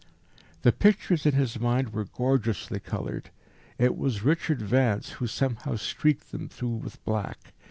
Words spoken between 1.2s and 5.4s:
in his mind were gorgeously coloured. It was Richard Vance who